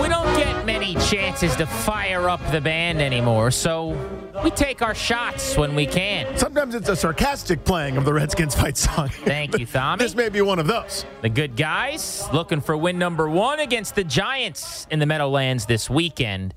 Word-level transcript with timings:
We 0.00 0.08
don't 0.08 0.36
get 0.36 0.64
many 0.66 0.94
chances 0.96 1.56
to 1.56 1.66
fire 1.66 2.28
up 2.28 2.40
the 2.50 2.60
band 2.60 3.00
anymore, 3.00 3.50
so 3.50 3.96
we 4.42 4.50
take 4.50 4.82
our 4.82 4.94
shots 4.94 5.56
when 5.56 5.74
we 5.74 5.86
can. 5.86 6.36
Sometimes 6.36 6.74
it's 6.74 6.88
a 6.88 6.96
sarcastic 6.96 7.64
playing 7.64 7.96
of 7.96 8.04
the 8.04 8.12
Redskins 8.12 8.54
fight 8.54 8.76
song. 8.76 9.08
Thank 9.08 9.58
you, 9.58 9.66
Tommy. 9.66 10.04
this 10.04 10.14
may 10.14 10.28
be 10.28 10.42
one 10.42 10.58
of 10.58 10.66
those. 10.66 11.06
The 11.22 11.28
good 11.28 11.56
guys 11.56 12.28
looking 12.32 12.60
for 12.60 12.76
win 12.76 12.98
number 12.98 13.28
one 13.28 13.60
against 13.60 13.94
the 13.94 14.04
Giants 14.04 14.86
in 14.90 14.98
the 14.98 15.06
Meadowlands 15.06 15.66
this 15.66 15.88
weekend. 15.88 16.54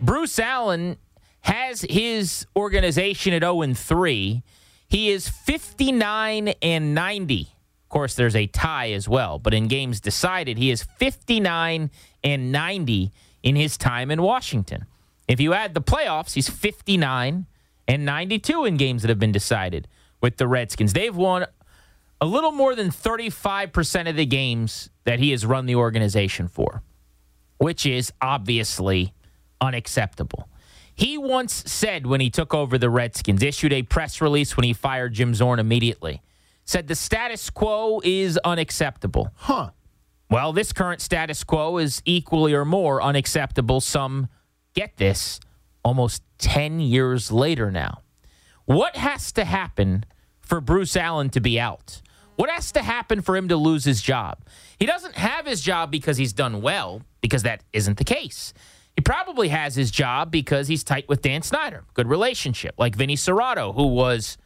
Bruce 0.00 0.38
Allen 0.38 0.96
has 1.40 1.82
his 1.82 2.46
organization 2.56 3.32
at 3.32 3.42
0 3.42 3.74
3. 3.74 4.42
He 4.88 5.10
is 5.10 5.28
59 5.28 6.48
and 6.62 6.94
90. 6.94 7.55
Of 7.86 7.90
course, 7.90 8.14
there's 8.14 8.34
a 8.34 8.48
tie 8.48 8.90
as 8.90 9.08
well, 9.08 9.38
but 9.38 9.54
in 9.54 9.68
games 9.68 10.00
decided, 10.00 10.58
he 10.58 10.72
is 10.72 10.82
59 10.82 11.88
and 12.24 12.52
90 12.52 13.12
in 13.44 13.54
his 13.54 13.76
time 13.76 14.10
in 14.10 14.22
Washington. 14.22 14.86
If 15.28 15.38
you 15.38 15.54
add 15.54 15.72
the 15.72 15.80
playoffs, 15.80 16.34
he's 16.34 16.48
59 16.48 17.46
and 17.86 18.04
92 18.04 18.64
in 18.64 18.76
games 18.76 19.02
that 19.02 19.08
have 19.08 19.20
been 19.20 19.30
decided 19.30 19.86
with 20.20 20.36
the 20.36 20.48
Redskins. 20.48 20.94
They've 20.94 21.14
won 21.14 21.46
a 22.20 22.26
little 22.26 22.50
more 22.50 22.74
than 22.74 22.88
35% 22.88 24.10
of 24.10 24.16
the 24.16 24.26
games 24.26 24.90
that 25.04 25.20
he 25.20 25.30
has 25.30 25.46
run 25.46 25.66
the 25.66 25.76
organization 25.76 26.48
for, 26.48 26.82
which 27.58 27.86
is 27.86 28.12
obviously 28.20 29.14
unacceptable. 29.60 30.48
He 30.92 31.16
once 31.16 31.52
said 31.70 32.04
when 32.04 32.20
he 32.20 32.30
took 32.30 32.52
over 32.52 32.78
the 32.78 32.90
Redskins, 32.90 33.44
issued 33.44 33.72
a 33.72 33.82
press 33.82 34.20
release 34.20 34.56
when 34.56 34.64
he 34.64 34.72
fired 34.72 35.12
Jim 35.12 35.34
Zorn 35.34 35.60
immediately, 35.60 36.20
said 36.66 36.88
the 36.88 36.94
status 36.94 37.48
quo 37.48 38.00
is 38.04 38.38
unacceptable. 38.44 39.30
Huh. 39.36 39.70
Well, 40.28 40.52
this 40.52 40.72
current 40.72 41.00
status 41.00 41.44
quo 41.44 41.78
is 41.78 42.02
equally 42.04 42.52
or 42.52 42.64
more 42.64 43.00
unacceptable. 43.00 43.80
Some 43.80 44.28
get 44.74 44.96
this 44.96 45.40
almost 45.84 46.22
10 46.38 46.80
years 46.80 47.30
later 47.30 47.70
now. 47.70 48.02
What 48.64 48.96
has 48.96 49.30
to 49.32 49.44
happen 49.44 50.04
for 50.40 50.60
Bruce 50.60 50.96
Allen 50.96 51.30
to 51.30 51.40
be 51.40 51.58
out? 51.58 52.02
What 52.34 52.50
has 52.50 52.72
to 52.72 52.82
happen 52.82 53.22
for 53.22 53.36
him 53.36 53.48
to 53.48 53.56
lose 53.56 53.84
his 53.84 54.02
job? 54.02 54.44
He 54.78 54.84
doesn't 54.84 55.14
have 55.14 55.46
his 55.46 55.62
job 55.62 55.92
because 55.92 56.16
he's 56.16 56.32
done 56.32 56.60
well, 56.60 57.02
because 57.20 57.44
that 57.44 57.62
isn't 57.72 57.96
the 57.96 58.04
case. 58.04 58.52
He 58.96 59.02
probably 59.02 59.48
has 59.48 59.76
his 59.76 59.90
job 59.92 60.32
because 60.32 60.66
he's 60.66 60.82
tight 60.82 61.08
with 61.08 61.22
Dan 61.22 61.42
Snyder. 61.42 61.84
Good 61.94 62.08
relationship, 62.08 62.74
like 62.76 62.96
Vinny 62.96 63.16
Cerrato, 63.16 63.74
who 63.74 63.86
was 63.86 64.36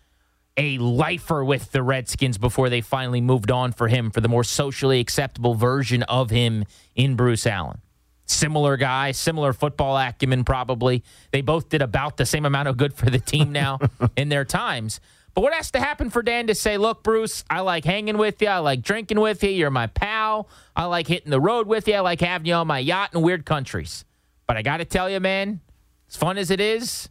a 0.56 0.78
lifer 0.78 1.44
with 1.44 1.72
the 1.72 1.82
Redskins 1.82 2.38
before 2.38 2.68
they 2.68 2.80
finally 2.80 3.20
moved 3.20 3.50
on 3.50 3.72
for 3.72 3.88
him 3.88 4.10
for 4.10 4.20
the 4.20 4.28
more 4.28 4.44
socially 4.44 5.00
acceptable 5.00 5.54
version 5.54 6.02
of 6.04 6.30
him 6.30 6.64
in 6.94 7.16
Bruce 7.16 7.46
Allen. 7.46 7.80
Similar 8.26 8.76
guy, 8.76 9.12
similar 9.12 9.52
football 9.52 9.96
acumen, 9.96 10.44
probably. 10.44 11.02
They 11.32 11.40
both 11.40 11.68
did 11.68 11.82
about 11.82 12.16
the 12.16 12.26
same 12.26 12.44
amount 12.44 12.68
of 12.68 12.76
good 12.76 12.94
for 12.94 13.10
the 13.10 13.18
team 13.18 13.52
now 13.52 13.78
in 14.16 14.28
their 14.28 14.44
times. 14.44 15.00
But 15.34 15.42
what 15.42 15.54
has 15.54 15.70
to 15.72 15.80
happen 15.80 16.10
for 16.10 16.22
Dan 16.22 16.48
to 16.48 16.54
say, 16.54 16.76
look, 16.76 17.02
Bruce, 17.02 17.44
I 17.48 17.60
like 17.60 17.84
hanging 17.84 18.18
with 18.18 18.42
you. 18.42 18.48
I 18.48 18.58
like 18.58 18.82
drinking 18.82 19.20
with 19.20 19.42
you. 19.42 19.50
You're 19.50 19.70
my 19.70 19.86
pal. 19.86 20.48
I 20.74 20.84
like 20.86 21.06
hitting 21.06 21.30
the 21.30 21.40
road 21.40 21.66
with 21.66 21.86
you. 21.88 21.94
I 21.94 22.00
like 22.00 22.20
having 22.20 22.46
you 22.46 22.54
on 22.54 22.66
my 22.66 22.78
yacht 22.78 23.14
in 23.14 23.22
weird 23.22 23.46
countries. 23.46 24.04
But 24.46 24.56
I 24.56 24.62
got 24.62 24.78
to 24.78 24.84
tell 24.84 25.08
you, 25.08 25.20
man, 25.20 25.60
as 26.08 26.16
fun 26.16 26.38
as 26.38 26.50
it 26.50 26.60
is, 26.60 27.08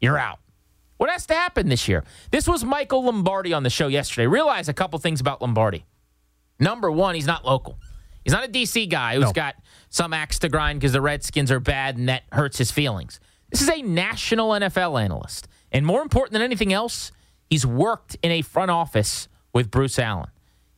you're 0.00 0.18
out. 0.18 0.38
What 0.98 1.10
has 1.10 1.26
to 1.26 1.34
happen 1.34 1.68
this 1.68 1.88
year? 1.88 2.04
This 2.30 2.48
was 2.48 2.64
Michael 2.64 3.04
Lombardi 3.04 3.52
on 3.52 3.62
the 3.62 3.70
show 3.70 3.88
yesterday. 3.88 4.26
Realize 4.26 4.68
a 4.68 4.72
couple 4.72 4.98
things 4.98 5.20
about 5.20 5.42
Lombardi. 5.42 5.84
Number 6.58 6.90
one, 6.90 7.14
he's 7.14 7.26
not 7.26 7.44
local. 7.44 7.78
He's 8.24 8.32
not 8.32 8.44
a 8.44 8.48
DC 8.48 8.88
guy 8.88 9.14
who's 9.14 9.24
No. 9.26 9.32
got 9.32 9.56
some 9.90 10.12
axe 10.12 10.38
to 10.40 10.48
grind 10.48 10.80
because 10.80 10.92
the 10.92 11.00
Redskins 11.00 11.50
are 11.52 11.60
bad 11.60 11.96
and 11.96 12.08
that 12.08 12.22
hurts 12.32 12.58
his 12.58 12.70
feelings. 12.70 13.20
This 13.50 13.62
is 13.62 13.68
a 13.68 13.82
national 13.82 14.50
NFL 14.50 15.00
analyst. 15.00 15.48
And 15.70 15.84
more 15.86 16.02
important 16.02 16.32
than 16.32 16.42
anything 16.42 16.72
else, 16.72 17.12
he's 17.48 17.66
worked 17.66 18.16
in 18.22 18.32
a 18.32 18.42
front 18.42 18.70
office 18.70 19.28
with 19.52 19.70
Bruce 19.70 19.98
Allen. 19.98 20.28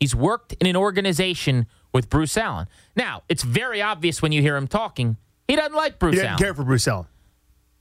He's 0.00 0.14
worked 0.14 0.52
in 0.54 0.66
an 0.66 0.76
organization 0.76 1.66
with 1.92 2.10
Bruce 2.10 2.36
Allen. 2.36 2.66
Now, 2.94 3.22
it's 3.28 3.42
very 3.42 3.80
obvious 3.80 4.20
when 4.20 4.32
you 4.32 4.42
hear 4.42 4.56
him 4.56 4.66
talking, 4.68 5.16
he 5.46 5.56
doesn't 5.56 5.74
like 5.74 5.98
Bruce 5.98 6.14
He 6.14 6.16
didn't 6.18 6.30
Allen 6.32 6.38
care 6.42 6.54
for 6.54 6.64
Bruce 6.64 6.86
Allen. 6.86 7.06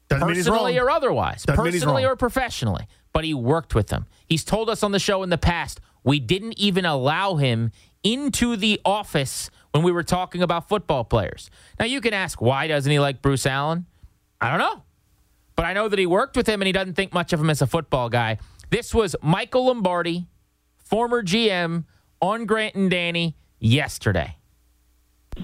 Doesn't 0.09 0.27
mean 0.27 0.35
he's 0.35 0.47
wrong. 0.47 0.59
personally 0.59 0.79
or 0.79 0.89
otherwise, 0.89 1.43
Doesn't 1.43 1.63
personally 1.63 2.05
or 2.05 2.15
professionally. 2.15 2.87
But 3.13 3.23
he 3.23 3.33
worked 3.33 3.73
with 3.75 3.87
them. 3.87 4.05
He's 4.25 4.43
told 4.43 4.69
us 4.69 4.83
on 4.83 4.91
the 4.91 4.99
show 4.99 5.23
in 5.23 5.29
the 5.29 5.37
past 5.37 5.81
we 6.03 6.19
didn't 6.19 6.57
even 6.57 6.85
allow 6.85 7.35
him 7.35 7.71
into 8.03 8.55
the 8.55 8.79
office 8.85 9.49
when 9.71 9.83
we 9.83 9.91
were 9.91 10.03
talking 10.03 10.41
about 10.41 10.69
football 10.69 11.03
players. 11.03 11.49
Now 11.79 11.85
you 11.85 11.99
can 11.99 12.13
ask 12.13 12.41
why 12.41 12.67
doesn't 12.67 12.91
he 12.91 12.99
like 12.99 13.21
Bruce 13.21 13.45
Allen? 13.45 13.85
I 14.39 14.49
don't 14.49 14.59
know. 14.59 14.83
But 15.55 15.65
I 15.65 15.73
know 15.73 15.89
that 15.89 15.97
he 15.97 16.05
worked 16.05 16.37
with 16.37 16.47
him 16.47 16.61
and 16.61 16.67
he 16.67 16.71
doesn't 16.71 16.93
think 16.93 17.13
much 17.13 17.33
of 17.33 17.41
him 17.41 17.49
as 17.49 17.61
a 17.61 17.67
football 17.67 18.09
guy. 18.09 18.37
This 18.69 18.93
was 18.93 19.15
Michael 19.21 19.65
Lombardi, 19.65 20.27
former 20.77 21.23
GM 21.23 21.85
on 22.21 22.45
Grant 22.45 22.75
and 22.75 22.89
Danny 22.89 23.35
yesterday. 23.59 24.37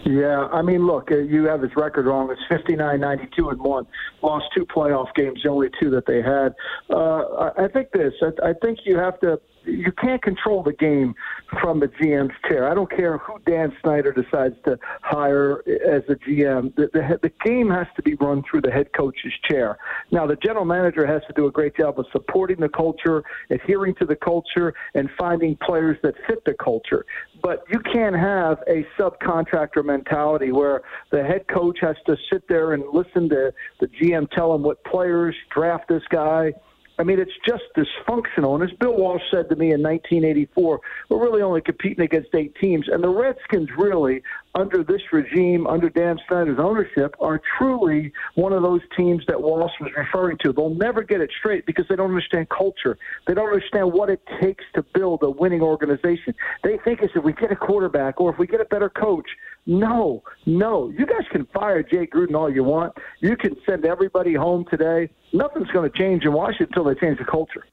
Yeah, 0.06 0.48
I 0.52 0.62
mean, 0.62 0.86
look, 0.86 1.12
uh, 1.12 1.18
you 1.18 1.46
have 1.46 1.62
his 1.62 1.72
record 1.76 2.06
wrong. 2.06 2.32
It's 2.32 2.42
59 2.50 3.00
92 3.00 3.50
and 3.50 3.60
1. 3.60 3.88
Lost 4.22 4.46
two 4.56 4.66
playoff 4.66 5.14
games, 5.16 5.42
the 5.44 5.50
only 5.50 5.70
two 5.80 5.90
that 5.92 6.06
they 6.06 6.22
had. 6.22 6.54
Uh, 6.90 7.52
I 7.58 7.68
think 7.72 7.92
this, 7.92 8.14
I, 8.22 8.50
I 8.50 8.54
think 8.62 8.80
you 8.86 8.98
have 8.98 9.20
to, 9.22 9.40
you 9.66 9.92
can't 9.92 10.22
control 10.22 10.64
the 10.64 10.74
game 10.74 11.16
from 11.62 11.80
the 11.80 11.88
GM's 11.88 12.34
chair. 12.48 12.70
I 12.70 12.74
don't 12.74 12.90
care 12.90 13.18
who 13.18 13.40
Dan 13.46 13.76
Snyder 13.82 14.12
decides 14.12 14.56
to 14.66 14.78
hire 15.02 15.60
as 15.68 16.04
a 16.10 16.16
GM. 16.16 16.76
The, 16.76 16.90
the, 16.94 17.20
the 17.22 17.32
game 17.46 17.70
has 17.70 17.88
to 17.96 18.02
be 18.02 18.16
run 18.16 18.44
through 18.50 18.62
the 18.62 18.72
head 18.72 18.88
coach's 18.96 19.34
chair. 19.50 19.78
Now, 20.12 20.26
the 20.28 20.36
general 20.36 20.66
manager 20.66 21.06
has 21.06 21.22
to 21.28 21.34
do 21.34 21.48
a 21.48 21.52
great 21.52 21.76
job 21.76 22.00
of 22.00 22.06
supporting 22.12 22.60
the 22.60 22.70
culture, 22.70 23.24
adhering 23.50 23.96
to 23.96 24.06
the 24.06 24.16
culture, 24.16 24.74
and 24.94 25.10
finding 25.18 25.58
players 25.58 25.98
that 26.04 26.16
fit 26.28 26.44
the 26.46 26.54
culture 26.54 27.06
but 27.44 27.66
you 27.70 27.80
can't 27.80 28.16
have 28.16 28.60
a 28.68 28.88
subcontractor 28.98 29.84
mentality 29.84 30.52
where 30.52 30.82
the 31.12 31.22
head 31.22 31.46
coach 31.54 31.78
has 31.82 31.98
to 32.08 32.16
sit 32.32 32.48
there 32.48 32.74
and 32.74 32.84
listen 32.94 33.28
to 33.30 33.52
the 33.82 33.88
GM 33.88 34.32
tell 34.32 34.56
him 34.56 34.64
what 34.64 34.84
players 34.86 35.36
draft 35.54 35.90
this 35.90 36.04
guy. 36.10 36.54
I 37.00 37.04
mean, 37.04 37.20
it's 37.20 37.32
just 37.46 37.64
dysfunctional. 37.76 38.54
And 38.56 38.70
as 38.70 38.76
Bill 38.78 38.96
Walsh 38.96 39.24
said 39.32 39.50
to 39.50 39.56
me 39.56 39.72
in 39.72 39.82
1984, 39.82 40.80
we're 41.10 41.22
really 41.22 41.42
only 41.42 41.62
competing 41.62 42.06
against 42.06 42.34
eight 42.36 42.56
teams. 42.56 42.88
And 42.88 43.04
the 43.04 43.10
Redskins, 43.10 43.70
really, 43.78 44.22
under 44.56 44.84
this 44.84 45.02
regime, 45.12 45.66
under 45.68 45.90
Dan 45.90 46.18
Snyder's 46.28 46.60
ownership, 46.60 47.16
are 47.20 47.42
truly 47.58 48.12
one 48.36 48.54
of 48.54 48.62
those 48.62 48.82
teams 48.96 49.24
that 49.28 49.42
Walsh 49.42 49.72
was 49.82 49.92
referring 49.98 50.38
to. 50.44 50.54
They'll 50.54 50.76
never 50.76 51.02
get 51.02 51.22
it 51.22 51.32
straight 51.40 51.66
because 51.66 51.86
they 51.90 51.96
don't 51.96 52.10
understand 52.10 52.50
culture. 52.50 52.98
They 53.28 53.34
don't 53.34 53.48
understand 53.48 53.92
what 53.92 54.10
it 54.10 54.22
takes 54.42 54.64
to 54.76 54.84
build 54.94 55.24
a 55.24 55.30
winning 55.30 55.62
organization. 55.62 56.36
They 56.64 56.78
think 56.84 57.02
it's 57.02 57.14
if 57.16 57.24
we 57.24 57.34
get 57.34 57.52
a 57.52 57.56
quarterback 57.56 58.22
or 58.22 58.32
if 58.32 58.38
we 58.38 58.46
get 58.46 58.62
a 58.62 58.66
better 58.66 58.90
coach. 58.90 59.28
No, 59.66 60.24
no. 60.46 60.90
You 60.90 61.06
guys 61.06 61.26
can 61.32 61.46
fire 61.48 61.82
Jay 61.82 62.06
Gruden 62.06 62.36
all 62.36 62.52
you 62.52 62.64
want. 62.64 62.94
You 63.22 63.36
can 63.36 63.56
send 63.66 63.86
everybody 63.86 64.34
home 64.34 64.66
today. 64.70 65.10
Nothing's 65.32 65.70
going 65.72 65.90
to 65.90 65.98
change 65.98 66.26
in 66.26 66.34
Washington 66.34 66.68
until 66.70 66.84
they 66.84 67.00
change 67.00 67.18
the 67.18 67.26
culture. 67.26 67.66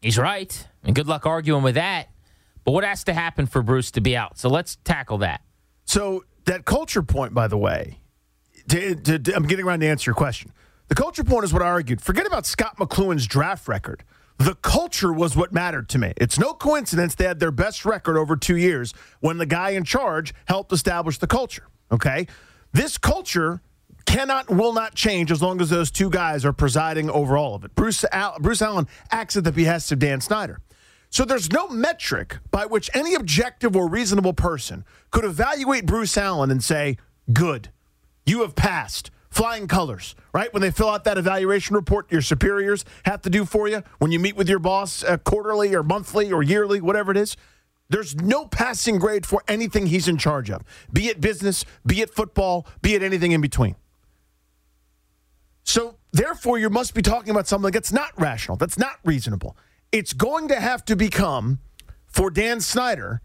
He's 0.00 0.18
right. 0.18 0.66
And 0.84 0.94
good 0.94 1.08
luck 1.08 1.26
arguing 1.26 1.62
with 1.62 1.74
that. 1.74 2.08
But 2.64 2.72
what 2.72 2.84
has 2.84 3.04
to 3.04 3.14
happen 3.14 3.46
for 3.46 3.62
Bruce 3.62 3.90
to 3.92 4.00
be 4.00 4.16
out? 4.16 4.38
So 4.38 4.48
let's 4.48 4.76
tackle 4.84 5.18
that. 5.18 5.42
So 5.86 6.24
that 6.44 6.64
culture 6.64 7.02
point, 7.02 7.32
by 7.32 7.48
the 7.48 7.56
way, 7.56 7.98
to, 8.68 8.94
to- 8.94 9.18
to- 9.18 9.34
I'm 9.34 9.46
getting 9.46 9.64
around 9.64 9.80
to 9.80 9.86
answer 9.86 10.10
your 10.10 10.14
question. 10.14 10.52
The 10.88 10.94
culture 10.94 11.24
point 11.24 11.44
is 11.44 11.52
what 11.52 11.62
I 11.62 11.66
argued. 11.66 12.00
Forget 12.00 12.26
about 12.26 12.46
Scott 12.46 12.76
McCloughan's 12.78 13.26
draft 13.26 13.66
record. 13.66 14.04
The 14.38 14.54
culture 14.56 15.12
was 15.12 15.34
what 15.34 15.52
mattered 15.52 15.88
to 15.90 15.98
me. 15.98 16.12
It's 16.18 16.38
no 16.38 16.52
coincidence 16.52 17.14
they 17.14 17.24
had 17.24 17.40
their 17.40 17.50
best 17.50 17.84
record 17.84 18.18
over 18.18 18.36
two 18.36 18.56
years 18.56 18.92
when 19.20 19.38
the 19.38 19.46
guy 19.46 19.70
in 19.70 19.82
charge 19.84 20.34
helped 20.46 20.72
establish 20.72 21.18
the 21.18 21.26
culture. 21.26 21.66
Okay, 21.90 22.26
this 22.72 22.98
culture 22.98 23.62
cannot 24.04 24.48
will 24.50 24.72
not 24.74 24.94
change 24.94 25.32
as 25.32 25.40
long 25.40 25.60
as 25.60 25.70
those 25.70 25.90
two 25.90 26.10
guys 26.10 26.44
are 26.44 26.52
presiding 26.52 27.08
over 27.10 27.36
all 27.36 27.54
of 27.54 27.64
it. 27.64 27.74
Bruce 27.74 28.04
Al- 28.12 28.38
Bruce 28.38 28.60
Allen 28.60 28.86
acts 29.10 29.36
at 29.36 29.44
the 29.44 29.52
behest 29.52 29.90
of 29.90 29.98
Dan 29.98 30.20
Snyder. 30.20 30.58
So 31.10 31.24
there's 31.24 31.50
no 31.52 31.68
metric 31.68 32.38
by 32.50 32.66
which 32.66 32.90
any 32.94 33.14
objective 33.14 33.76
or 33.76 33.88
reasonable 33.88 34.32
person 34.32 34.84
could 35.10 35.24
evaluate 35.24 35.86
Bruce 35.86 36.16
Allen 36.18 36.50
and 36.50 36.62
say, 36.62 36.98
good, 37.32 37.70
you 38.24 38.42
have 38.42 38.54
passed. 38.54 39.10
Flying 39.30 39.68
colors, 39.68 40.14
right? 40.32 40.50
When 40.54 40.62
they 40.62 40.70
fill 40.70 40.88
out 40.88 41.04
that 41.04 41.18
evaluation 41.18 41.76
report 41.76 42.10
your 42.10 42.22
superiors 42.22 42.86
have 43.04 43.20
to 43.22 43.28
do 43.28 43.44
for 43.44 43.68
you 43.68 43.82
when 43.98 44.10
you 44.10 44.18
meet 44.18 44.34
with 44.34 44.48
your 44.48 44.58
boss 44.58 45.04
uh, 45.04 45.18
quarterly 45.18 45.74
or 45.74 45.82
monthly 45.82 46.32
or 46.32 46.42
yearly, 46.42 46.80
whatever 46.80 47.10
it 47.10 47.18
is. 47.18 47.36
There's 47.90 48.16
no 48.16 48.46
passing 48.46 48.98
grade 48.98 49.26
for 49.26 49.44
anything 49.46 49.86
he's 49.86 50.08
in 50.08 50.16
charge 50.16 50.50
of, 50.50 50.62
be 50.92 51.08
it 51.08 51.20
business, 51.20 51.64
be 51.84 52.00
it 52.00 52.14
football, 52.14 52.66
be 52.80 52.94
it 52.94 53.02
anything 53.02 53.32
in 53.32 53.42
between. 53.42 53.76
So, 55.62 55.96
therefore, 56.12 56.58
you 56.58 56.70
must 56.70 56.94
be 56.94 57.02
talking 57.02 57.30
about 57.30 57.46
something 57.46 57.72
that's 57.72 57.92
not 57.92 58.18
rational, 58.18 58.56
that's 58.56 58.78
not 58.78 58.98
reasonable. 59.04 59.56
It's 59.92 60.12
going 60.12 60.48
to 60.48 60.60
have 60.60 60.84
to 60.86 60.96
become, 60.96 61.60
for 62.06 62.30
Dan 62.30 62.60
Snyder, 62.60 63.20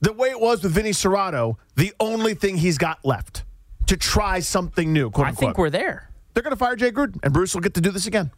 the 0.00 0.12
way 0.12 0.28
it 0.30 0.40
was 0.40 0.62
with 0.62 0.72
Vinny 0.72 0.90
Cerrato, 0.90 1.56
the 1.76 1.92
only 2.00 2.34
thing 2.34 2.56
he's 2.58 2.78
got 2.78 3.04
left 3.04 3.44
to 3.86 3.96
try 3.96 4.40
something 4.40 4.92
new. 4.92 5.10
I 5.16 5.32
think 5.32 5.58
we're 5.58 5.70
there. 5.70 6.10
They're 6.34 6.42
going 6.42 6.52
to 6.52 6.56
fire 6.58 6.76
Jay 6.76 6.90
Gruden, 6.90 7.18
and 7.22 7.32
Bruce 7.32 7.54
will 7.54 7.60
get 7.62 7.74
to 7.74 7.80
do 7.80 7.90
this 7.90 8.06
again. 8.06 8.30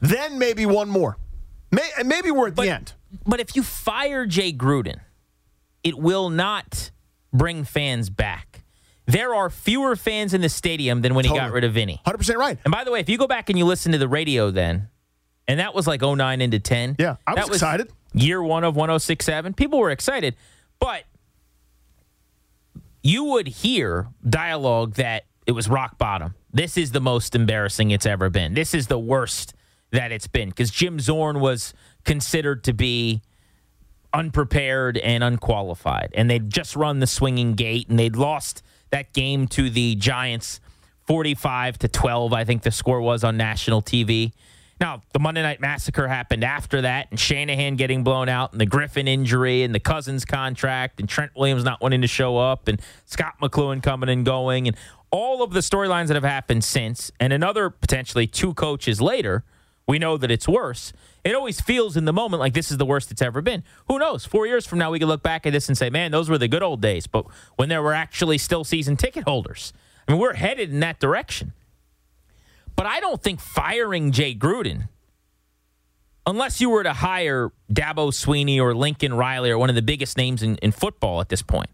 Then 0.00 0.38
maybe 0.38 0.66
one 0.66 0.88
more. 0.88 1.16
May, 1.72 1.88
maybe 2.04 2.30
we're 2.30 2.48
at 2.48 2.54
But, 2.54 2.62
the 2.64 2.70
end. 2.70 2.92
but 3.26 3.40
if 3.40 3.54
you 3.56 3.62
fire 3.62 4.26
Jay 4.26 4.52
Gruden, 4.52 5.00
it 5.84 5.98
will 5.98 6.30
not 6.30 6.90
bring 7.32 7.64
fans 7.64 8.10
back. 8.10 8.62
There 9.06 9.34
are 9.34 9.50
fewer 9.50 9.96
fans 9.96 10.32
in 10.34 10.40
the 10.40 10.48
stadium 10.48 11.02
than 11.02 11.14
when 11.14 11.24
he 11.24 11.34
got 11.34 11.50
rid 11.52 11.64
of 11.64 11.72
Vinny. 11.72 12.00
100% 12.06 12.36
right. 12.36 12.58
And 12.64 12.70
by 12.72 12.84
the 12.84 12.92
way, 12.92 13.00
if 13.00 13.08
you 13.08 13.18
go 13.18 13.26
back 13.26 13.48
and 13.50 13.58
you 13.58 13.64
listen 13.64 13.92
to 13.92 13.98
the 13.98 14.08
radio 14.08 14.50
then, 14.50 14.88
and 15.48 15.60
that 15.60 15.74
was 15.74 15.86
like 15.86 16.02
09 16.02 16.40
into 16.40 16.58
10. 16.58 16.96
Yeah, 16.98 17.16
I 17.26 17.34
was 17.34 17.46
that 17.46 17.54
excited. 17.54 17.92
Year 18.12 18.42
one 18.42 18.64
of 18.64 18.76
1067. 18.76 19.54
People 19.54 19.78
were 19.78 19.90
excited. 19.90 20.36
But 20.78 21.04
you 23.02 23.24
would 23.24 23.48
hear 23.48 24.08
dialogue 24.28 24.94
that 24.94 25.24
it 25.46 25.52
was 25.52 25.68
rock 25.68 25.98
bottom. 25.98 26.34
This 26.52 26.76
is 26.76 26.92
the 26.92 27.00
most 27.00 27.34
embarrassing 27.34 27.90
it's 27.90 28.06
ever 28.06 28.30
been. 28.30 28.54
This 28.54 28.74
is 28.74 28.88
the 28.88 28.98
worst 28.98 29.54
that 29.92 30.12
it's 30.12 30.26
been 30.26 30.48
because 30.48 30.70
Jim 30.70 31.00
Zorn 31.00 31.40
was 31.40 31.74
considered 32.04 32.64
to 32.64 32.72
be 32.72 33.22
unprepared 34.12 34.98
and 34.98 35.22
unqualified. 35.22 36.10
And 36.14 36.28
they'd 36.30 36.50
just 36.50 36.76
run 36.76 36.98
the 37.00 37.06
swinging 37.06 37.54
gate 37.54 37.88
and 37.88 37.98
they'd 37.98 38.16
lost 38.16 38.62
that 38.90 39.12
game 39.12 39.46
to 39.48 39.70
the 39.70 39.94
Giants 39.94 40.60
45 41.06 41.78
to 41.78 41.88
12, 41.88 42.32
I 42.32 42.44
think 42.44 42.62
the 42.62 42.70
score 42.70 43.00
was 43.00 43.24
on 43.24 43.36
national 43.36 43.82
TV. 43.82 44.32
Now, 44.80 45.02
the 45.12 45.18
Monday 45.18 45.42
Night 45.42 45.60
Massacre 45.60 46.08
happened 46.08 46.42
after 46.42 46.80
that, 46.80 47.08
and 47.10 47.20
Shanahan 47.20 47.76
getting 47.76 48.02
blown 48.02 48.30
out, 48.30 48.52
and 48.52 48.60
the 48.60 48.66
Griffin 48.66 49.06
injury, 49.06 49.62
and 49.62 49.74
the 49.74 49.80
Cousins 49.80 50.24
contract, 50.24 51.00
and 51.00 51.08
Trent 51.08 51.32
Williams 51.36 51.64
not 51.64 51.82
wanting 51.82 52.00
to 52.00 52.06
show 52.06 52.38
up, 52.38 52.66
and 52.66 52.80
Scott 53.04 53.34
McCloughan 53.42 53.82
coming 53.82 54.08
and 54.08 54.24
going, 54.24 54.66
and 54.66 54.76
all 55.10 55.42
of 55.42 55.52
the 55.52 55.60
storylines 55.60 56.06
that 56.06 56.14
have 56.14 56.24
happened 56.24 56.64
since, 56.64 57.12
and 57.20 57.30
another 57.32 57.68
potentially 57.68 58.26
two 58.26 58.54
coaches 58.54 59.02
later, 59.02 59.44
we 59.86 59.98
know 59.98 60.16
that 60.16 60.30
it's 60.30 60.48
worse. 60.48 60.94
It 61.24 61.34
always 61.34 61.60
feels 61.60 61.96
in 61.96 62.06
the 62.06 62.12
moment 62.12 62.40
like 62.40 62.54
this 62.54 62.70
is 62.70 62.78
the 62.78 62.86
worst 62.86 63.10
it's 63.10 63.20
ever 63.20 63.42
been. 63.42 63.64
Who 63.88 63.98
knows? 63.98 64.24
Four 64.24 64.46
years 64.46 64.64
from 64.64 64.78
now, 64.78 64.90
we 64.90 64.98
can 64.98 65.08
look 65.08 65.22
back 65.22 65.46
at 65.46 65.52
this 65.52 65.68
and 65.68 65.76
say, 65.76 65.90
man, 65.90 66.10
those 66.10 66.30
were 66.30 66.38
the 66.38 66.48
good 66.48 66.62
old 66.62 66.80
days. 66.80 67.06
But 67.06 67.26
when 67.56 67.68
there 67.68 67.82
were 67.82 67.92
actually 67.92 68.38
still 68.38 68.64
season 68.64 68.96
ticket 68.96 69.24
holders, 69.24 69.74
I 70.08 70.12
mean, 70.12 70.20
we're 70.20 70.34
headed 70.34 70.70
in 70.70 70.80
that 70.80 71.00
direction. 71.00 71.52
But 72.80 72.86
I 72.86 73.00
don't 73.00 73.22
think 73.22 73.40
firing 73.40 74.10
Jay 74.10 74.34
Gruden, 74.34 74.88
unless 76.26 76.62
you 76.62 76.70
were 76.70 76.82
to 76.82 76.94
hire 76.94 77.50
Dabo 77.70 78.08
Swinney 78.08 78.58
or 78.58 78.74
Lincoln 78.74 79.12
Riley 79.12 79.50
or 79.50 79.58
one 79.58 79.68
of 79.68 79.74
the 79.74 79.82
biggest 79.82 80.16
names 80.16 80.42
in, 80.42 80.56
in 80.62 80.72
football 80.72 81.20
at 81.20 81.28
this 81.28 81.42
point, 81.42 81.68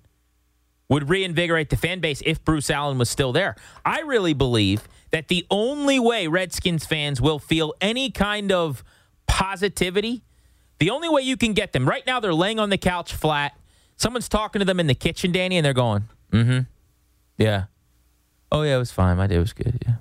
would 0.89 1.09
reinvigorate 1.09 1.71
the 1.71 1.77
fan 1.77 2.01
base 2.01 2.25
if 2.27 2.45
Bruce 2.45 2.71
Allen 2.71 2.99
was 2.99 3.09
still 3.09 3.33
there. 3.33 3.55
I 3.85 4.01
really 4.01 4.33
believe 4.33 4.89
that 5.13 5.29
the 5.29 5.47
only 5.49 6.01
way 6.01 6.27
Redskins 6.27 6.85
fans 6.85 7.21
will 7.21 7.39
feel 7.39 7.73
any 7.81 8.11
kind 8.11 8.51
of 8.51 8.83
positivity, 9.29 10.25
the 10.81 10.91
only 10.91 11.09
way 11.09 11.23
you 11.23 11.37
can 11.37 11.53
get 11.53 11.73
them, 11.73 11.89
right 11.89 12.05
now 12.05 12.19
they're 12.19 12.35
laying 12.35 12.59
on 12.59 12.71
the 12.71 12.79
couch 12.79 13.15
flat. 13.15 13.57
Someone's 13.97 14.29
talking 14.29 14.59
to 14.59 14.65
them 14.65 14.81
in 14.81 14.89
the 14.89 14.95
kitchen, 14.97 15.31
Danny, 15.31 15.57
and 15.57 15.65
they're 15.65 15.73
going, 15.73 16.09
mm 16.33 16.45
hmm. 16.45 16.59
Yeah. 17.39 17.67
Oh, 18.51 18.63
yeah, 18.63 18.75
it 18.75 18.79
was 18.79 18.91
fine. 18.91 19.17
My 19.19 19.29
day 19.29 19.39
was 19.39 19.53
good. 19.53 19.79
Yeah. 19.87 19.96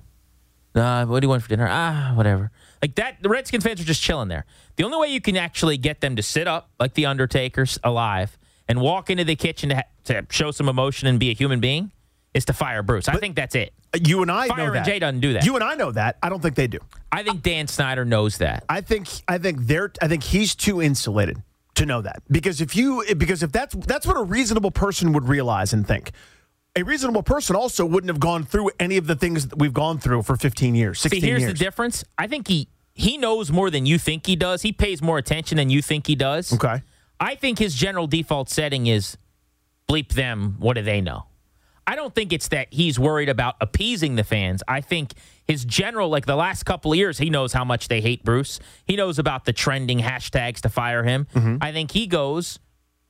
Nah, 0.75 1.06
what 1.06 1.22
do 1.22 1.25
you 1.25 1.30
want 1.30 1.42
for 1.42 1.50
dinner? 1.50 1.68
Ah, 1.69 2.12
whatever. 2.16 2.51
Like 2.81 2.95
that, 2.95 3.24
the 3.24 3.30
Redskins 3.30 3.63
fans 3.63 3.80
are 3.80 3.86
just 3.86 4.01
chilling 4.01 4.27
there. 4.27 4.45
The 4.75 4.83
only 4.83 4.98
way 4.98 5.07
you 5.07 5.22
can 5.22 5.38
actually 5.38 5.77
get 5.77 6.01
them 6.01 6.18
to 6.18 6.22
sit 6.22 6.48
up 6.48 6.69
like 6.80 6.94
the 6.94 7.06
Undertaker's 7.06 7.80
alive 7.83 8.38
and 8.68 8.81
walk 8.81 9.10
into 9.10 9.24
the 9.24 9.36
kitchen 9.38 9.69
to, 9.69 9.75
ha- 9.77 9.83
to 10.06 10.25
show 10.30 10.51
some 10.51 10.68
emotion 10.68 11.07
and 11.07 11.18
be 11.19 11.30
a 11.30 11.33
human 11.33 11.62
being 11.62 11.92
is 12.33 12.44
to 12.45 12.54
fire 12.54 12.83
Bruce. 12.83 13.07
I 13.07 13.16
think 13.16 13.36
that's 13.38 13.56
it. 13.56 13.74
You 14.04 14.22
and 14.22 14.30
I 14.30 14.48
know 14.48 14.56
Firing 14.56 14.74
that. 14.74 14.86
Jay 14.86 15.00
doesn't 15.00 15.22
do 15.22 15.33
that. 15.33 15.45
You 15.45 15.56
and 15.56 15.63
I 15.63 15.75
know 15.75 15.92
that. 15.94 16.18
I 16.22 16.27
don't 16.27 16.42
think 16.42 16.56
they 16.56 16.68
do. 16.68 16.80
I 17.10 17.24
think 17.24 17.42
Dan 17.42 17.68
Snyder 17.68 18.04
knows 18.04 18.39
that. 18.39 18.66
I 18.68 18.81
think 18.81 19.07
I 19.30 19.38
think 19.38 19.62
they're 19.62 19.94
I 20.01 20.10
think 20.10 20.24
he's 20.24 20.54
too 20.54 20.81
insulated 20.81 21.42
to 21.75 21.86
know 21.86 22.01
that 22.01 22.22
because 22.30 22.60
if 22.60 22.75
you 22.75 23.06
because 23.18 23.42
if 23.42 23.54
that's 23.54 23.74
that's 23.75 24.06
what 24.06 24.18
a 24.18 24.24
reasonable 24.24 24.72
person 24.72 25.13
would 25.13 25.30
realize 25.30 25.72
and 25.72 25.88
think. 25.88 26.12
A 26.77 26.83
reasonable 26.83 27.24
person 27.24 27.56
also 27.56 27.86
wouldn't 27.86 28.10
have 28.10 28.19
gone 28.19 28.44
through 28.44 28.69
any 28.80 28.98
of 28.98 29.07
the 29.07 29.16
things 29.16 29.48
that 29.48 29.57
we've 29.57 29.74
gone 29.74 29.98
through 29.98 30.24
for 30.24 30.36
15 30.36 30.75
years, 30.75 31.00
16 31.00 31.22
See, 31.22 31.27
here's 31.27 31.42
years. 31.42 31.54
the 31.54 31.57
difference. 31.57 32.04
I 32.18 32.27
think 32.27 32.48
he 32.48 32.68
he 32.94 33.18
knows 33.18 33.51
more 33.51 33.69
than 33.69 33.86
you 33.86 33.98
think 33.98 34.25
he 34.25 34.36
does. 34.36 34.62
He 34.62 34.72
pays 34.72 35.01
more 35.01 35.18
attention 35.18 35.57
than 35.57 35.69
you 35.69 35.81
think 35.81 36.07
he 36.07 36.16
does. 36.16 36.54
Okay. 36.54 36.81
I 37.19 37.36
think 37.36 37.60
his 37.60 37.74
general 37.75 38.07
default 38.07 38.50
setting 38.50 38.88
is 38.88 39.18
bleep 39.89 40.10
them. 40.13 40.56
What 40.60 40.74
do 40.75 40.81
they 40.81 41.01
know? 41.01 41.25
I 41.88 41.95
don't 41.95 42.13
think 42.16 42.33
it's 42.33 42.48
that 42.50 42.68
he's 42.72 42.98
worried 43.00 43.30
about 43.30 43.56
appeasing 43.62 44.16
the 44.16 44.24
fans. 44.24 44.63
I 44.68 44.81
think 44.81 45.13
his 45.45 45.63
general, 45.66 46.10
like 46.10 46.25
the 46.25 46.36
last 46.36 46.63
couple 46.63 46.92
of 46.92 46.98
years, 46.98 47.18
he 47.19 47.30
knows 47.30 47.54
how 47.54 47.63
much 47.63 47.88
they 47.89 48.01
hate 48.01 48.24
Bruce. 48.24 48.60
He 48.86 48.95
knows 48.95 49.19
about 49.19 49.45
the 49.45 49.54
trending 49.54 50.00
hashtags 50.00 50.62
to 50.62 50.69
fire 50.69 51.04
him. 51.04 51.27
Mm-hmm. 51.36 51.57
I 51.62 51.72
think 51.72 51.92
he 51.92 52.07
goes, 52.07 52.60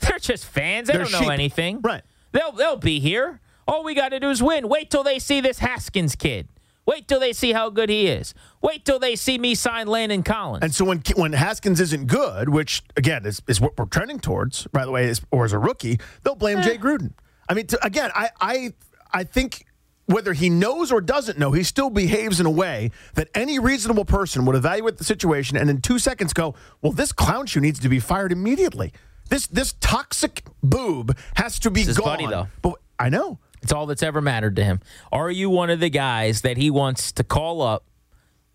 they're 0.00 0.18
just 0.20 0.44
fans. 0.46 0.86
They 0.88 0.94
They're 0.94 1.02
don't 1.02 1.12
know 1.12 1.20
sheep. 1.22 1.30
anything. 1.30 1.80
Right. 1.82 2.02
They'll 2.32 2.52
they'll 2.52 2.76
be 2.76 3.00
here. 3.00 3.40
All 3.66 3.84
we 3.84 3.94
got 3.94 4.08
to 4.10 4.20
do 4.20 4.30
is 4.30 4.42
win. 4.42 4.68
Wait 4.68 4.90
till 4.90 5.02
they 5.04 5.18
see 5.18 5.40
this 5.40 5.58
Haskins 5.58 6.16
kid. 6.16 6.48
Wait 6.86 7.06
till 7.06 7.20
they 7.20 7.32
see 7.32 7.52
how 7.52 7.70
good 7.70 7.88
he 7.88 8.08
is. 8.08 8.34
Wait 8.60 8.84
till 8.84 8.98
they 8.98 9.14
see 9.14 9.38
me 9.38 9.54
sign 9.54 9.86
Landon 9.86 10.22
Collins. 10.22 10.64
And 10.64 10.74
so 10.74 10.84
when 10.84 11.02
when 11.14 11.32
Haskins 11.32 11.80
isn't 11.80 12.06
good, 12.06 12.48
which 12.48 12.82
again 12.96 13.26
is, 13.26 13.40
is 13.46 13.60
what 13.60 13.78
we're 13.78 13.84
trending 13.84 14.18
towards, 14.18 14.66
by 14.68 14.84
the 14.84 14.90
way, 14.90 15.04
is, 15.04 15.20
or 15.30 15.44
as 15.44 15.52
a 15.52 15.58
rookie, 15.58 16.00
they'll 16.22 16.34
blame 16.34 16.62
Jay 16.62 16.74
eh. 16.74 16.78
Gruden. 16.78 17.12
I 17.48 17.54
mean, 17.54 17.66
to, 17.68 17.86
again, 17.86 18.10
I 18.14 18.30
I 18.40 18.72
I 19.12 19.24
think 19.24 19.66
whether 20.06 20.32
he 20.32 20.50
knows 20.50 20.90
or 20.90 21.00
doesn't 21.00 21.38
know, 21.38 21.52
he 21.52 21.62
still 21.62 21.90
behaves 21.90 22.40
in 22.40 22.46
a 22.46 22.50
way 22.50 22.90
that 23.14 23.28
any 23.34 23.60
reasonable 23.60 24.04
person 24.04 24.44
would 24.44 24.56
evaluate 24.56 24.96
the 24.96 25.04
situation 25.04 25.56
and 25.56 25.70
in 25.70 25.80
two 25.80 26.00
seconds 26.00 26.32
go, 26.32 26.56
"Well, 26.82 26.92
this 26.92 27.12
clown 27.12 27.46
shoe 27.46 27.60
needs 27.60 27.78
to 27.78 27.88
be 27.88 28.00
fired 28.00 28.32
immediately. 28.32 28.92
This 29.30 29.46
this 29.46 29.74
toxic 29.80 30.44
boob 30.62 31.16
has 31.36 31.58
to 31.60 31.70
be 31.70 31.84
gone." 31.84 31.94
buddy, 32.04 32.26
though. 32.26 32.48
But 32.62 32.74
I 32.98 33.08
know. 33.08 33.38
It's 33.62 33.72
all 33.72 33.86
that's 33.86 34.02
ever 34.02 34.20
mattered 34.20 34.56
to 34.56 34.64
him. 34.64 34.80
Are 35.12 35.30
you 35.30 35.50
one 35.50 35.68
of 35.70 35.80
the 35.80 35.90
guys 35.90 36.40
that 36.42 36.56
he 36.56 36.70
wants 36.70 37.12
to 37.12 37.24
call 37.24 37.60
up 37.62 37.84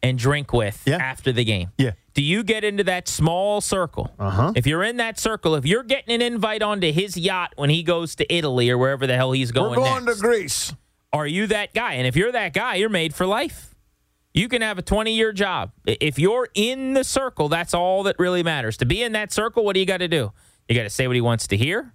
and 0.01 0.17
drink 0.17 0.51
with 0.51 0.81
Yeah. 0.85 0.97
after 0.97 1.31
the 1.31 1.43
game? 1.43 1.69
Yeah. 1.77 1.91
Do 2.15 2.23
you 2.23 2.43
get 2.43 2.63
into 2.63 2.83
that 2.85 3.07
small 3.07 3.61
circle? 3.61 4.11
Uh-huh. 4.17 4.53
If 4.55 4.65
you're 4.65 4.83
in 4.83 4.97
that 4.97 5.19
circle, 5.19 5.53
if 5.55 5.65
you're 5.65 5.83
getting 5.83 6.13
an 6.15 6.21
invite 6.21 6.63
onto 6.63 6.91
his 6.91 7.17
yacht 7.17 7.53
when 7.55 7.69
he 7.69 7.83
goes 7.83 8.15
to 8.15 8.33
Italy 8.33 8.69
or 8.69 8.77
wherever 8.79 9.05
the 9.05 9.15
hell 9.15 9.31
he's 9.31 9.51
going, 9.51 9.71
we're 9.71 9.75
going 9.85 10.05
next, 10.05 10.21
to 10.21 10.23
Greece. 10.27 10.73
are 11.13 11.27
you 11.27 11.45
that 11.47 11.73
guy? 11.75 11.93
And 11.93 12.07
if 12.07 12.15
you're 12.15 12.31
that 12.31 12.53
guy, 12.53 12.75
you're 12.75 12.89
made 12.89 13.13
for 13.13 13.25
life. 13.27 13.75
You 14.33 14.47
can 14.49 14.61
have 14.63 14.77
a 14.79 14.81
20 14.81 15.13
year 15.13 15.33
job. 15.33 15.71
If 15.85 16.17
you're 16.17 16.47
in 16.55 16.93
the 16.93 17.03
circle, 17.03 17.47
that's 17.47 17.73
all 17.75 18.03
that 18.03 18.15
really 18.17 18.43
matters. 18.43 18.75
To 18.77 18.85
be 18.85 19.03
in 19.03 19.11
that 19.11 19.31
circle, 19.31 19.63
what 19.63 19.75
do 19.75 19.79
you 19.79 19.85
got 19.85 19.97
to 19.97 20.07
do? 20.07 20.31
You 20.67 20.75
got 20.75 20.83
to 20.83 20.89
say 20.89 21.07
what 21.07 21.15
he 21.15 21.21
wants 21.21 21.47
to 21.47 21.57
hear. 21.57 21.93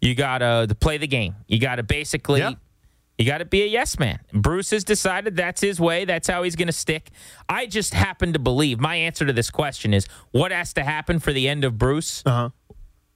You 0.00 0.14
got 0.14 0.38
to 0.38 0.74
play 0.80 0.98
the 0.98 1.06
game. 1.06 1.36
You 1.46 1.58
got 1.60 1.76
to 1.76 1.82
basically, 1.84 2.40
Yeah. 2.40 2.54
you 3.18 3.24
got 3.24 3.38
to 3.38 3.44
be 3.44 3.62
a 3.62 3.66
yes 3.66 3.98
man. 3.98 4.18
Bruce 4.32 4.70
has 4.70 4.82
decided 4.82 5.36
that's 5.36 5.60
his 5.60 5.78
way. 5.78 6.04
That's 6.04 6.26
how 6.28 6.42
he's 6.42 6.56
going 6.56 6.66
to 6.66 6.72
stick. 6.72 7.10
I 7.48 7.66
just 7.66 7.94
happen 7.94 8.32
to 8.32 8.38
believe 8.40 8.80
my 8.80 8.96
answer 8.96 9.24
to 9.24 9.32
this 9.32 9.50
question 9.50 9.94
is 9.94 10.06
what 10.32 10.50
has 10.50 10.72
to 10.74 10.82
happen 10.82 11.20
for 11.20 11.32
the 11.32 11.48
end 11.48 11.62
of 11.64 11.78
Bruce? 11.78 12.22
Uh-huh. 12.26 12.50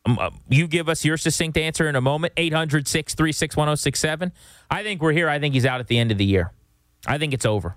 Um, 0.04 0.18
uh, 0.20 0.30
you 0.48 0.68
give 0.68 0.88
us 0.88 1.04
your 1.04 1.16
succinct 1.16 1.56
answer 1.58 1.88
in 1.88 1.96
a 1.96 2.00
moment. 2.00 2.32
800 2.36 2.86
636 2.86 3.56
1067. 3.56 4.30
I 4.70 4.84
think 4.84 5.02
we're 5.02 5.10
here. 5.12 5.28
I 5.28 5.40
think 5.40 5.54
he's 5.54 5.66
out 5.66 5.80
at 5.80 5.88
the 5.88 5.98
end 5.98 6.12
of 6.12 6.18
the 6.18 6.24
year. 6.24 6.52
I 7.08 7.18
think 7.18 7.34
it's 7.34 7.44
over. 7.46 7.74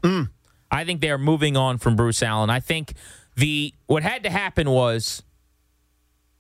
I 0.72 0.86
think 0.86 1.02
they 1.02 1.10
are 1.10 1.18
moving 1.18 1.58
on 1.58 1.80
from 1.80 1.96
Bruce 1.96 2.22
Allen. 2.22 2.52
I 2.52 2.60
think 2.60 2.94
the 3.36 3.74
what 3.88 4.04
had 4.04 4.22
to 4.24 4.30
happen 4.30 4.70
was 4.70 5.24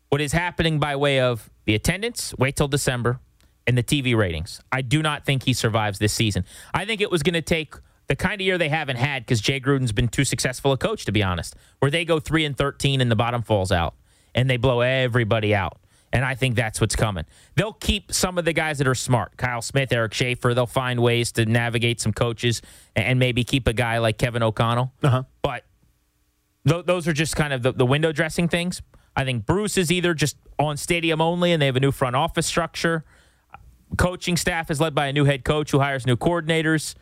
what 0.10 0.22
is 0.22 0.32
happening 0.32 0.80
by 0.80 0.96
way 0.96 1.20
of 1.20 1.50
the 1.66 1.76
attendance, 1.76 2.34
wait 2.38 2.56
till 2.56 2.68
December, 2.68 3.20
and 3.68 3.78
the 3.78 3.84
TV 3.84 4.16
ratings. 4.16 4.62
I 4.72 4.82
do 4.82 5.02
not 5.02 5.26
think 5.26 5.44
he 5.44 5.54
survives 5.54 6.00
this 6.00 6.14
season. 6.14 6.46
I 6.74 6.86
think 6.86 7.02
it 7.02 7.12
was 7.12 7.24
going 7.24 7.36
to 7.36 7.42
take 7.42 7.76
the 8.08 8.16
kind 8.16 8.42
of 8.42 8.46
year 8.46 8.58
they 8.58 8.70
haven't 8.70 8.98
had 8.98 9.24
because 9.24 9.40
Jay 9.40 9.60
Gruden's 9.60 9.92
been 9.92 10.08
too 10.08 10.26
successful 10.26 10.72
a 10.72 10.78
coach, 10.78 11.06
to 11.06 11.12
be 11.12 11.22
honest, 11.22 11.56
where 11.78 11.92
they 11.92 12.04
go 12.06 12.20
three 12.20 12.44
and 12.44 12.58
thirteen 12.58 13.02
and 13.02 13.12
the 13.12 13.16
bottom 13.16 13.44
falls 13.44 13.72
out 13.72 13.94
and 14.34 14.50
they 14.50 14.58
blow 14.58 14.82
everybody 14.82 15.54
out. 15.54 15.78
And 16.12 16.26
I 16.26 16.34
think 16.34 16.56
that's 16.56 16.82
what's 16.82 16.96
coming. 16.96 17.26
They'll 17.56 17.74
keep 17.74 18.12
some 18.12 18.40
of 18.40 18.46
the 18.46 18.54
guys 18.54 18.80
that 18.80 18.88
are 18.88 18.96
smart. 18.96 19.38
Kyle 19.38 19.62
Smith, 19.62 19.92
Eric 19.92 20.14
Schaffer. 20.14 20.56
They'll 20.56 20.66
find 20.66 21.02
ways 21.02 21.32
to 21.34 21.46
navigate 21.46 22.02
some 22.02 22.14
coaches 22.14 22.64
and 22.96 23.20
maybe 23.20 23.44
keep 23.44 23.68
a 23.68 23.74
guy 23.74 24.00
like 24.00 24.18
Kevin 24.18 24.42
O'Connell. 24.42 24.92
Uh-huh. 25.04 25.24
But 25.44 25.66
th- 26.68 26.86
those 26.88 27.08
are 27.08 27.14
just 27.14 27.36
kind 27.36 27.54
of 27.54 27.62
the, 27.62 27.74
the 27.74 27.86
window 27.86 28.12
dressing 28.12 28.48
things. 28.48 28.82
I 29.16 29.26
think 29.26 29.46
Bruce 29.46 29.78
is 29.78 29.92
either 29.92 30.14
just 30.14 30.38
on 30.58 30.78
stadium 30.78 31.22
only 31.22 31.52
and 31.52 31.62
they 31.62 31.66
have 31.66 31.76
a 31.76 31.80
new 31.80 31.92
front 31.92 32.16
office 32.16 32.48
structure. 32.48 33.04
Coaching 33.98 34.38
staff 34.38 34.70
is 34.70 34.80
led 34.80 34.94
by 34.94 35.08
a 35.08 35.14
new 35.14 35.26
head 35.26 35.44
coach 35.44 35.72
who 35.72 35.80
hires 35.80 36.06
new 36.06 36.16
coordinators. 36.16 36.96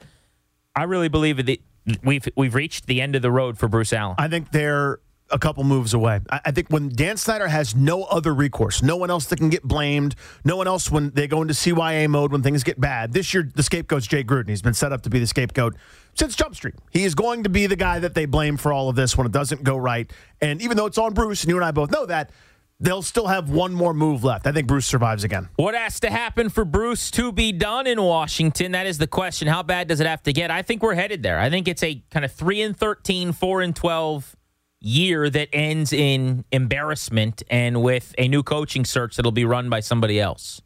I 0.76 0.84
really 0.84 1.10
believe 1.10 1.46
that 1.46 1.60
we've 2.04 2.28
we've 2.36 2.56
reached 2.56 2.86
the 2.86 3.02
end 3.02 3.16
of 3.16 3.22
the 3.22 3.32
road 3.32 3.58
for 3.58 3.68
Bruce 3.68 3.94
Allen. 3.94 4.16
I 4.18 4.28
think 4.28 4.52
they're 4.52 5.00
a 5.30 5.40
couple 5.40 5.64
moves 5.64 5.94
away. 5.94 6.20
I, 6.30 6.42
I 6.46 6.52
think 6.52 6.70
when 6.70 6.90
Dan 6.90 7.18
Snyder 7.18 7.48
has 7.48 7.76
no 7.76 8.04
other 8.04 8.34
recourse, 8.34 8.82
no 8.82 8.96
one 8.98 9.10
else 9.10 9.26
that 9.28 9.38
can 9.38 9.50
get 9.50 9.64
blamed, 9.64 10.16
no 10.44 10.56
one 10.56 10.68
else 10.68 10.90
when 10.92 11.12
they 11.12 11.28
go 11.28 11.42
into 11.42 11.54
CYA 11.54 12.10
mode 12.10 12.32
when 12.32 12.42
things 12.42 12.64
get 12.64 12.80
bad. 12.80 13.14
This 13.14 13.34
year, 13.34 13.50
the 13.56 13.64
scapegoat's 13.64 14.08
Jay 14.08 14.24
Gruden. 14.24 14.50
He's 14.50 14.62
been 14.62 14.74
set 14.74 14.92
up 14.92 15.02
to 15.04 15.10
be 15.10 15.20
the 15.20 15.28
scapegoat 15.28 15.76
since 16.14 16.36
Jump 16.36 16.56
Street. 16.56 16.76
He 16.92 17.04
is 17.04 17.16
going 17.16 17.44
to 17.44 17.50
be 17.50 17.68
the 17.68 17.76
guy 17.76 18.00
that 18.00 18.14
they 18.14 18.26
blame 18.26 18.58
for 18.58 18.74
all 18.74 18.90
of 18.90 18.96
this 18.96 19.18
when 19.18 19.26
it 19.26 19.34
doesn't 19.34 19.64
go 19.64 19.78
right. 19.78 20.12
And 20.42 20.62
even 20.62 20.78
though 20.78 20.86
it's 20.86 20.98
on 20.98 21.14
Bruce, 21.14 21.44
and 21.44 21.50
you 21.50 21.56
and 21.56 21.66
I 21.66 21.72
both 21.72 21.92
know 21.92 22.06
that, 22.06 22.32
they'll 22.80 23.02
still 23.02 23.28
have 23.28 23.50
one 23.50 23.74
more 23.74 23.94
move 23.94 24.24
left. 24.24 24.48
I 24.48 24.52
think 24.52 24.68
Bruce 24.68 24.86
survives 24.86 25.24
again. 25.24 25.50
What 25.56 25.74
has 25.74 26.00
to 26.02 26.10
happen 26.10 26.50
for 26.50 26.64
Bruce 26.66 27.12
to 27.12 27.32
be 27.32 27.52
done 27.52 27.88
in 27.88 28.02
Washington? 28.02 28.74
That 28.74 28.86
is 28.86 28.98
the 28.98 29.08
question. 29.08 29.48
How 29.48 29.64
bad 29.64 29.88
does 29.88 30.00
it 30.00 30.08
have 30.08 30.24
to 30.24 30.34
get? 30.34 30.52
I 30.52 30.62
think 30.62 30.84
we're 30.84 30.96
headed 30.96 31.24
there. 31.24 31.40
I 31.40 31.50
think 31.50 31.68
it's 31.68 31.84
a 31.84 32.04
kind 32.12 32.24
of 32.24 32.32
3 32.32 32.62
and 32.62 32.78
13, 32.78 33.34
4 33.34 33.62
and 33.62 33.76
12 33.76 34.37
year 34.88 35.30
that 35.30 35.50
ends 35.52 35.92
in 35.92 36.46
embarrassment 36.52 37.44
and 37.50 37.82
with 37.82 38.16
a 38.18 38.28
new 38.28 38.42
coaching 38.42 38.86
search 38.86 39.18
that'll 39.18 39.32
be 39.32 39.46
run 39.46 39.70
by 39.70 39.82
somebody 39.82 40.20
else. 40.20 40.62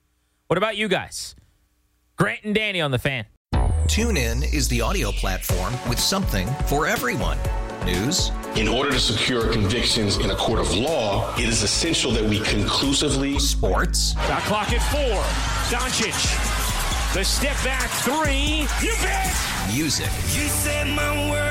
What 0.47 0.57
about 0.57 0.77
you 0.77 0.87
guys? 0.87 1.35
Grant 2.17 2.43
and 2.43 2.53
Danny 2.53 2.81
on 2.81 2.91
the 2.91 2.99
fan. 2.99 3.25
TuneIn 3.85 4.53
is 4.53 4.67
the 4.67 4.79
audio 4.81 5.11
platform 5.11 5.73
with 5.89 5.99
something 5.99 6.47
for 6.67 6.85
everyone. 6.87 7.37
News. 7.83 8.31
In 8.55 8.67
order 8.67 8.91
to 8.91 8.99
secure 8.99 9.51
convictions 9.51 10.17
in 10.17 10.29
a 10.29 10.35
court 10.35 10.59
of 10.59 10.71
law, 10.75 11.33
it 11.35 11.49
is 11.49 11.63
essential 11.63 12.11
that 12.11 12.23
we 12.23 12.39
conclusively. 12.41 13.39
Sports. 13.39 14.13
Got 14.13 14.43
clock 14.43 14.71
at 14.71 14.83
four. 14.91 15.19
Doncic. 15.75 16.13
The 17.15 17.25
step 17.25 17.57
back 17.63 17.89
three. 18.01 18.67
You 18.85 18.93
bet. 19.01 19.35
Music. 19.73 20.05
You 20.05 20.47
set 20.47 20.87
my 20.87 21.29
world 21.31 21.50